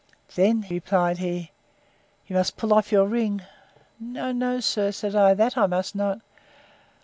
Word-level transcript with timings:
—Then, 0.33 0.65
replied 0.67 1.19
he, 1.19 1.51
you 2.25 2.35
must 2.35 2.57
pull 2.57 2.73
off 2.73 2.91
your 2.91 3.05
ring. 3.05 3.43
No, 3.99 4.31
no, 4.31 4.59
sir, 4.59 4.91
said 4.91 5.15
I, 5.15 5.35
that 5.35 5.55
I 5.55 5.67
must 5.67 5.93
not. 5.93 6.21